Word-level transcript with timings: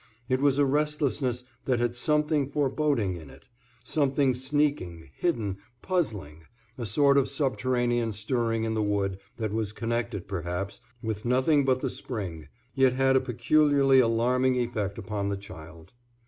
It 0.27 0.41
was 0.41 0.57
a 0.57 0.65
restlessness 0.65 1.43
that 1.65 1.77
had 1.79 1.95
something 1.95 2.49
foreboding 2.49 3.15
in 3.17 3.29
it, 3.29 3.47
something 3.83 4.33
sneaking, 4.33 5.11
hidden, 5.13 5.59
puzzling, 5.83 6.45
a 6.75 6.87
sort 6.87 7.19
of 7.19 7.29
subterranean 7.29 8.11
stirring 8.11 8.63
in 8.63 8.73
the 8.73 8.81
wood 8.81 9.19
that 9.37 9.53
was 9.53 9.73
connected 9.73 10.27
perhaps 10.27 10.81
with 11.03 11.23
nothing 11.23 11.65
but 11.65 11.81
the 11.81 11.89
spring, 11.91 12.47
yet 12.73 12.93
had 12.93 13.15
a 13.15 13.21
peculiarly 13.21 13.99
alarming 13.99 14.55
effect 14.55 14.97
upon 14.97 15.29
the 15.29 15.37
child. 15.37 15.93